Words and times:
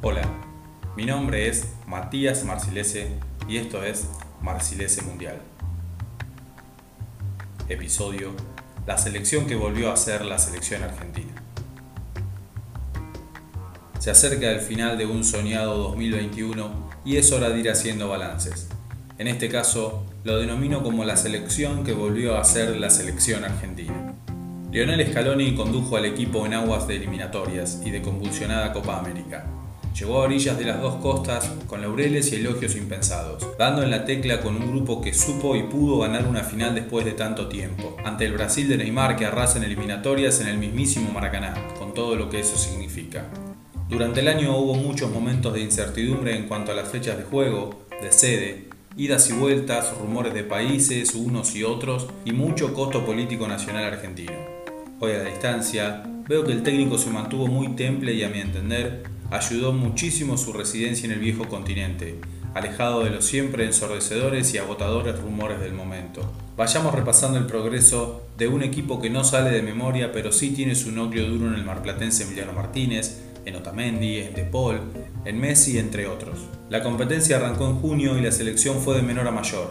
Hola, 0.00 0.22
mi 0.96 1.06
nombre 1.06 1.48
es 1.48 1.70
Matías 1.88 2.44
Marcilese 2.44 3.08
y 3.48 3.56
esto 3.56 3.82
es 3.82 4.06
Marcilese 4.40 5.02
Mundial. 5.02 5.40
Episodio 7.68 8.30
La 8.86 8.96
selección 8.96 9.48
que 9.48 9.56
volvió 9.56 9.90
a 9.90 9.96
ser 9.96 10.24
la 10.24 10.38
selección 10.38 10.84
argentina. 10.84 11.32
Se 13.98 14.12
acerca 14.12 14.52
el 14.52 14.60
final 14.60 14.98
de 14.98 15.06
un 15.06 15.24
soñado 15.24 15.76
2021 15.78 16.90
y 17.04 17.16
es 17.16 17.32
hora 17.32 17.48
de 17.48 17.58
ir 17.58 17.68
haciendo 17.68 18.08
balances. 18.08 18.68
En 19.18 19.26
este 19.26 19.48
caso, 19.48 20.06
lo 20.22 20.38
denomino 20.38 20.84
como 20.84 21.04
la 21.04 21.16
selección 21.16 21.82
que 21.82 21.92
volvió 21.92 22.38
a 22.38 22.44
ser 22.44 22.76
la 22.76 22.90
selección 22.90 23.42
argentina. 23.42 24.14
Lionel 24.70 25.04
Scaloni 25.10 25.56
condujo 25.56 25.96
al 25.96 26.04
equipo 26.04 26.46
en 26.46 26.54
aguas 26.54 26.86
de 26.86 26.94
eliminatorias 26.94 27.82
y 27.84 27.90
de 27.90 28.00
convulsionada 28.00 28.72
Copa 28.72 28.96
América. 28.96 29.57
Llegó 29.96 30.20
a 30.20 30.24
orillas 30.24 30.58
de 30.58 30.64
las 30.64 30.80
dos 30.80 30.96
costas 30.96 31.50
con 31.66 31.82
laureles 31.82 32.32
y 32.32 32.36
elogios 32.36 32.76
impensados, 32.76 33.46
dando 33.58 33.82
en 33.82 33.90
la 33.90 34.04
tecla 34.04 34.40
con 34.40 34.56
un 34.56 34.70
grupo 34.70 35.00
que 35.00 35.12
supo 35.12 35.56
y 35.56 35.64
pudo 35.64 35.98
ganar 35.98 36.26
una 36.26 36.44
final 36.44 36.74
después 36.74 37.04
de 37.04 37.12
tanto 37.12 37.48
tiempo, 37.48 37.96
ante 38.04 38.24
el 38.24 38.32
Brasil 38.32 38.68
de 38.68 38.78
Neymar 38.78 39.16
que 39.16 39.26
arrasa 39.26 39.58
en 39.58 39.64
eliminatorias 39.64 40.40
en 40.40 40.48
el 40.48 40.58
mismísimo 40.58 41.10
Maracaná, 41.12 41.54
con 41.78 41.94
todo 41.94 42.16
lo 42.16 42.30
que 42.30 42.40
eso 42.40 42.56
significa. 42.56 43.26
Durante 43.88 44.20
el 44.20 44.28
año 44.28 44.56
hubo 44.56 44.74
muchos 44.74 45.10
momentos 45.10 45.54
de 45.54 45.60
incertidumbre 45.60 46.36
en 46.36 46.46
cuanto 46.46 46.72
a 46.72 46.74
las 46.74 46.88
fechas 46.88 47.16
de 47.16 47.24
juego, 47.24 47.86
de 48.02 48.12
sede, 48.12 48.68
idas 48.98 49.30
y 49.30 49.32
vueltas, 49.32 49.94
rumores 49.98 50.34
de 50.34 50.44
países, 50.44 51.14
unos 51.14 51.54
y 51.56 51.64
otros, 51.64 52.08
y 52.24 52.32
mucho 52.32 52.74
costo 52.74 53.06
político 53.06 53.48
nacional 53.48 53.84
argentino. 53.84 54.32
Hoy 55.00 55.12
a 55.12 55.22
distancia, 55.22 56.02
veo 56.28 56.44
que 56.44 56.52
el 56.52 56.62
técnico 56.62 56.98
se 56.98 57.10
mantuvo 57.10 57.46
muy 57.46 57.68
temple 57.76 58.12
y 58.12 58.24
a 58.24 58.28
mi 58.28 58.40
entender, 58.40 59.04
ayudó 59.30 59.72
muchísimo 59.72 60.38
su 60.38 60.52
residencia 60.52 61.06
en 61.06 61.12
el 61.12 61.18
viejo 61.18 61.46
continente, 61.48 62.18
alejado 62.54 63.04
de 63.04 63.10
los 63.10 63.24
siempre 63.24 63.64
ensordecedores 63.64 64.54
y 64.54 64.58
agotadores 64.58 65.18
rumores 65.20 65.60
del 65.60 65.74
momento. 65.74 66.32
Vayamos 66.56 66.94
repasando 66.94 67.38
el 67.38 67.46
progreso 67.46 68.22
de 68.36 68.48
un 68.48 68.62
equipo 68.62 69.00
que 69.00 69.10
no 69.10 69.24
sale 69.24 69.50
de 69.50 69.62
memoria, 69.62 70.12
pero 70.12 70.32
sí 70.32 70.50
tiene 70.50 70.74
su 70.74 70.90
núcleo 70.90 71.28
duro 71.28 71.46
en 71.48 71.54
el 71.54 71.64
marplatense 71.64 72.24
Emiliano 72.24 72.52
Martínez, 72.52 73.22
en 73.44 73.56
Otamendi, 73.56 74.18
en 74.18 74.34
De 74.34 74.48
en 75.24 75.40
Messi, 75.40 75.78
entre 75.78 76.06
otros. 76.06 76.38
La 76.68 76.82
competencia 76.82 77.36
arrancó 77.36 77.66
en 77.68 77.76
junio 77.76 78.18
y 78.18 78.22
la 78.22 78.32
selección 78.32 78.80
fue 78.80 78.96
de 78.96 79.02
menor 79.02 79.26
a 79.26 79.30
mayor. 79.30 79.68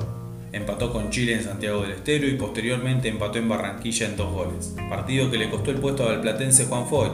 Empató 0.51 0.91
con 0.91 1.11
Chile 1.11 1.33
en 1.33 1.43
Santiago 1.43 1.81
del 1.81 1.91
Estero 1.91 2.27
y 2.27 2.35
posteriormente 2.35 3.09
empató 3.09 3.37
en 3.37 3.49
Barranquilla 3.49 4.07
en 4.07 4.15
dos 4.15 4.31
goles. 4.33 4.73
Partido 4.89 5.29
que 5.29 5.37
le 5.37 5.49
costó 5.49 5.71
el 5.71 5.77
puesto 5.77 6.09
al 6.09 6.21
platense 6.21 6.65
Juan 6.65 6.87
Foyt, 6.87 7.11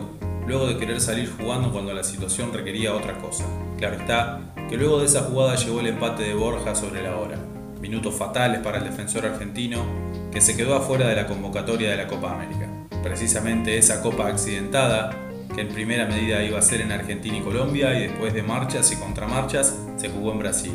luego 0.48 0.68
de 0.68 0.78
querer 0.78 1.00
salir 1.00 1.32
jugando 1.38 1.72
cuando 1.72 1.94
la 1.94 2.04
situación 2.04 2.54
requería 2.54 2.94
otra 2.94 3.18
cosa. 3.20 3.46
Claro 3.78 3.96
está 3.96 4.40
que 4.70 4.78
luego 4.78 5.00
de 5.00 5.06
esa 5.06 5.22
jugada 5.22 5.56
llegó 5.56 5.80
el 5.80 5.88
empate 5.88 6.24
de 6.24 6.34
Borja 6.34 6.76
sobre 6.76 7.04
la 7.04 7.18
hora. 7.18 7.38
Minutos 7.82 8.16
fatales 8.16 8.62
para 8.62 8.78
el 8.78 8.86
defensor 8.86 9.26
argentino 9.26 9.84
que 10.32 10.42
se 10.42 10.56
quedó 10.56 10.76
afuera 10.76 11.08
de 11.08 11.16
la 11.16 11.28
convocatoria 11.28 11.92
de 11.92 11.98
la 11.98 12.08
Copa 12.08 12.34
América. 12.34 12.68
Precisamente 13.04 13.78
esa 13.78 14.02
Copa 14.02 14.28
accidentada, 14.28 15.12
que 15.54 15.62
en 15.62 15.70
primera 15.70 16.06
medida 16.06 16.44
iba 16.44 16.58
a 16.58 16.62
ser 16.62 16.82
en 16.82 16.92
Argentina 16.92 17.38
y 17.38 17.42
Colombia 17.42 17.98
y 17.98 18.08
después 18.08 18.34
de 18.34 18.42
marchas 18.42 18.92
y 18.92 18.96
contramarchas 18.96 19.78
se 19.98 20.10
jugó 20.10 20.32
en 20.32 20.40
Brasil. 20.40 20.74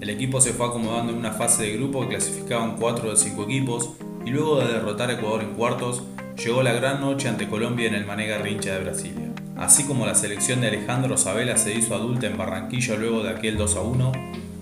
El 0.00 0.08
equipo 0.08 0.40
se 0.40 0.52
fue 0.52 0.66
acomodando 0.66 1.12
en 1.12 1.18
una 1.18 1.32
fase 1.32 1.64
de 1.64 1.76
grupo 1.76 2.02
que 2.02 2.08
clasificaban 2.08 2.76
4 2.76 3.10
de 3.10 3.16
5 3.16 3.42
equipos 3.42 3.90
y 4.24 4.30
luego 4.30 4.60
de 4.60 4.72
derrotar 4.72 5.10
a 5.10 5.14
Ecuador 5.14 5.42
en 5.42 5.54
cuartos, 5.54 6.02
llegó 6.44 6.62
la 6.62 6.72
gran 6.72 7.00
noche 7.02 7.28
ante 7.28 7.48
Colombia 7.48 7.86
en 7.86 7.94
el 7.94 8.06
Manega 8.06 8.38
Rincha 8.38 8.72
de 8.72 8.80
Brasilia. 8.80 9.28
Así 9.58 9.84
como 9.84 10.06
la 10.06 10.14
selección 10.14 10.62
de 10.62 10.68
Alejandro 10.68 11.18
Sabela 11.18 11.58
se 11.58 11.74
hizo 11.74 11.94
adulta 11.94 12.28
en 12.28 12.38
Barranquilla 12.38 12.96
luego 12.96 13.22
de 13.22 13.30
aquel 13.30 13.58
2 13.58 13.76
a 13.76 13.80
1, 13.82 14.12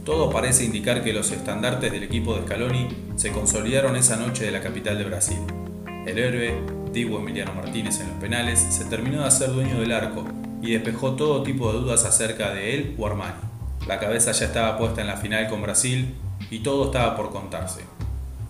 todo 0.05 0.31
parece 0.31 0.65
indicar 0.65 1.05
que 1.05 1.13
los 1.13 1.31
estandartes 1.31 1.93
del 1.93 2.03
equipo 2.03 2.35
de 2.35 2.43
Scaloni 2.43 2.89
se 3.15 3.31
consolidaron 3.31 3.95
esa 3.95 4.17
noche 4.17 4.45
de 4.45 4.51
la 4.51 4.61
capital 4.61 4.99
de 4.99 5.05
Brasil. 5.05 5.39
El 6.05 6.19
héroe, 6.19 6.55
Diego 6.93 7.21
Emiliano 7.21 7.55
Martínez 7.55 8.01
en 8.01 8.09
los 8.09 8.17
penales, 8.17 8.59
se 8.59 8.85
terminó 8.87 9.21
de 9.21 9.29
hacer 9.29 9.53
dueño 9.53 9.79
del 9.79 9.93
arco 9.93 10.25
y 10.61 10.73
despejó 10.73 11.13
todo 11.13 11.45
tipo 11.45 11.73
de 11.73 11.79
dudas 11.79 12.05
acerca 12.05 12.51
de 12.51 12.75
él 12.75 12.97
o 12.99 13.07
Armani. 13.07 13.35
La 13.87 14.01
cabeza 14.01 14.33
ya 14.33 14.47
estaba 14.47 14.79
puesta 14.79 15.01
en 15.01 15.07
la 15.07 15.17
final 15.17 15.49
con 15.49 15.63
Brasil 15.63 16.13
y 16.51 16.59
todo 16.61 16.87
estaba 16.87 17.17
por 17.17 17.31
contarse. 17.31 17.83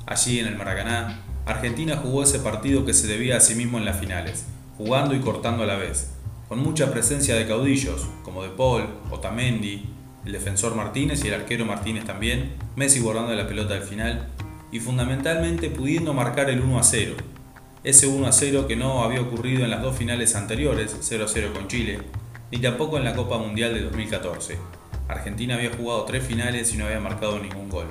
Allí 0.07 0.39
en 0.39 0.47
el 0.47 0.57
Maracaná, 0.57 1.28
Argentina 1.49 1.97
jugó 1.97 2.25
ese 2.25 2.41
partido 2.41 2.85
que 2.85 2.93
se 2.93 3.07
debía 3.07 3.39
a 3.39 3.41
sí 3.41 3.55
mismo 3.55 3.79
en 3.79 3.87
las 3.87 3.99
finales, 3.99 4.45
jugando 4.77 5.15
y 5.15 5.21
cortando 5.21 5.63
a 5.63 5.67
la 5.67 5.77
vez, 5.77 6.11
con 6.47 6.59
mucha 6.59 6.91
presencia 6.91 7.37
de 7.37 7.47
caudillos, 7.47 8.07
como 8.23 8.43
De 8.43 8.51
Paul, 8.51 8.85
Otamendi, 9.11 9.87
el 10.27 10.33
defensor 10.33 10.75
Martínez 10.75 11.25
y 11.25 11.29
el 11.29 11.35
arquero 11.35 11.65
Martínez 11.65 12.05
también, 12.05 12.53
Messi 12.77 13.01
guardando 13.01 13.35
la 13.35 13.49
pelota 13.49 13.73
al 13.73 13.83
final, 13.83 14.29
y 14.71 14.81
fundamentalmente 14.81 15.71
pudiendo 15.71 16.13
marcar 16.13 16.51
el 16.51 16.61
1 16.61 16.79
a 16.79 16.83
0. 16.83 17.15
Ese 17.83 18.07
1 18.07 18.27
a 18.27 18.33
0 18.33 18.67
que 18.69 18.77
no 18.77 19.03
había 19.03 19.23
ocurrido 19.23 19.65
en 19.65 19.71
las 19.71 19.81
dos 19.81 19.97
finales 19.97 20.35
anteriores, 20.37 20.95
0 21.01 21.25
a 21.25 21.29
0 21.29 21.53
con 21.55 21.67
Chile, 21.67 22.01
ni 22.53 22.59
tampoco 22.59 22.99
en 22.99 23.05
la 23.05 23.15
Copa 23.15 23.39
Mundial 23.39 23.73
de 23.73 23.85
2014, 23.85 24.59
Argentina 25.09 25.55
había 25.55 25.75
jugado 25.75 26.05
tres 26.05 26.27
finales 26.27 26.75
y 26.75 26.77
no 26.77 26.85
había 26.85 27.01
marcado 27.01 27.39
ningún 27.39 27.71
gol. 27.71 27.87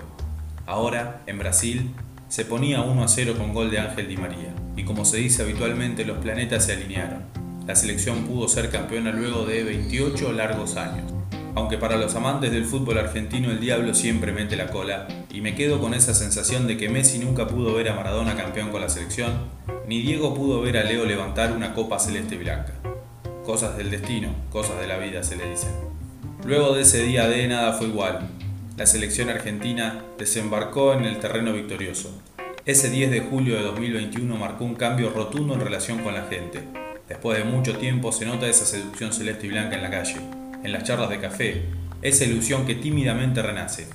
Ahora, 0.67 1.23
en 1.25 1.39
Brasil, 1.39 1.95
se 2.29 2.43
ponía 2.43 2.81
1 2.81 3.03
a 3.03 3.07
0 3.07 3.35
con 3.37 3.53
gol 3.53 3.71
de 3.71 3.79
Ángel 3.79 4.07
Di 4.07 4.17
María, 4.17 4.53
y 4.75 4.83
como 4.83 5.05
se 5.05 5.17
dice 5.17 5.43
habitualmente, 5.43 6.05
los 6.05 6.17
planetas 6.17 6.65
se 6.65 6.73
alinearon. 6.73 7.23
La 7.65 7.75
selección 7.75 8.25
pudo 8.25 8.47
ser 8.47 8.69
campeona 8.69 9.11
luego 9.11 9.45
de 9.45 9.63
28 9.63 10.33
largos 10.33 10.75
años. 10.75 11.11
Aunque 11.55 11.77
para 11.77 11.97
los 11.97 12.15
amantes 12.15 12.51
del 12.51 12.65
fútbol 12.65 12.97
argentino 12.97 13.49
el 13.49 13.59
diablo 13.59 13.93
siempre 13.93 14.31
mete 14.31 14.55
la 14.55 14.67
cola, 14.67 15.07
y 15.31 15.41
me 15.41 15.55
quedo 15.55 15.79
con 15.79 15.93
esa 15.93 16.13
sensación 16.13 16.67
de 16.67 16.77
que 16.77 16.89
Messi 16.89 17.17
nunca 17.19 17.47
pudo 17.47 17.73
ver 17.73 17.89
a 17.89 17.95
Maradona 17.95 18.35
campeón 18.35 18.71
con 18.71 18.81
la 18.81 18.89
selección, 18.89 19.31
ni 19.87 20.01
Diego 20.01 20.33
pudo 20.33 20.61
ver 20.61 20.77
a 20.77 20.83
Leo 20.83 21.05
levantar 21.05 21.53
una 21.53 21.73
copa 21.73 21.97
celeste 21.97 22.37
blanca. 22.37 22.73
Cosas 23.45 23.77
del 23.77 23.89
destino, 23.89 24.29
cosas 24.51 24.79
de 24.79 24.87
la 24.87 24.97
vida 24.97 25.23
se 25.23 25.37
le 25.37 25.49
dicen. 25.49 25.71
Luego 26.45 26.75
de 26.75 26.81
ese 26.81 27.03
día 27.03 27.27
de 27.27 27.47
nada 27.47 27.73
fue 27.73 27.87
igual. 27.87 28.29
La 28.77 28.85
selección 28.85 29.29
argentina 29.29 30.03
desembarcó 30.19 30.93
en 30.93 31.05
el 31.05 31.17
terreno 31.17 31.51
victorioso. 31.51 32.11
Ese 32.63 32.91
10 32.91 33.09
de 33.09 33.21
julio 33.21 33.55
de 33.55 33.63
2021 33.63 34.37
marcó 34.37 34.65
un 34.65 34.75
cambio 34.75 35.09
rotundo 35.09 35.55
en 35.55 35.61
relación 35.61 36.03
con 36.03 36.13
la 36.13 36.27
gente. 36.27 36.59
Después 37.09 37.39
de 37.39 37.43
mucho 37.43 37.75
tiempo 37.79 38.11
se 38.11 38.27
nota 38.27 38.45
esa 38.45 38.67
seducción 38.67 39.13
celeste 39.13 39.47
y 39.47 39.49
blanca 39.49 39.77
en 39.77 39.81
la 39.81 39.89
calle, 39.89 40.17
en 40.63 40.71
las 40.71 40.83
charlas 40.83 41.09
de 41.09 41.19
café, 41.19 41.63
esa 42.03 42.25
ilusión 42.25 42.67
que 42.67 42.75
tímidamente 42.75 43.41
renace. 43.41 43.87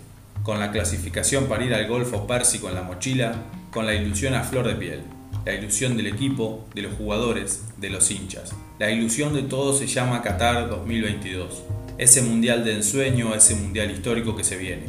Con 0.43 0.59
la 0.59 0.73
clasificación 0.73 1.47
para 1.47 1.65
ir 1.65 1.75
al 1.75 1.87
Golfo 1.87 2.27
Pérsico 2.27 2.69
en 2.69 2.75
la 2.75 2.83
mochila, 2.83 3.35
con 3.71 3.87
la 3.87 3.95
ilusión 3.95 4.35
a 4.35 4.43
flor 4.43 4.67
de 4.67 4.75
piel. 4.75 5.03
La 5.47 5.55
ilusión 5.55 5.97
del 5.97 6.09
equipo, 6.09 6.67
de 6.75 6.83
los 6.83 6.95
jugadores, 6.95 7.67
de 7.77 7.89
los 7.89 8.11
hinchas. 8.11 8.53
La 8.81 8.91
ilusión 8.91 9.33
de 9.33 9.43
todo 9.43 9.75
se 9.75 9.87
llama 9.87 10.23
Qatar 10.23 10.69
2022 10.69 11.82
ese 11.99 12.23
mundial 12.23 12.65
de 12.65 12.75
ensueño, 12.75 13.35
ese 13.35 13.55
mundial 13.55 13.91
histórico 13.91 14.37
que 14.37 14.45
se 14.45 14.57
viene. 14.57 14.85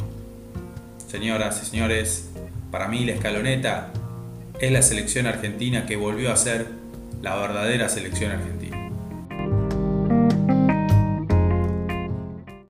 Señoras 1.10 1.62
y 1.62 1.70
señores, 1.70 2.30
para 2.72 2.88
mí 2.88 3.06
la 3.06 3.14
escaloneta 3.14 3.92
es 4.60 4.72
la 4.72 4.82
selección 4.82 5.28
argentina 5.28 5.86
que 5.86 5.96
volvió 5.96 6.32
a 6.32 6.38
ser 6.38 6.68
la 7.22 7.36
verdadera 7.36 7.90
selección 7.90 8.32
argentina. 8.32 8.73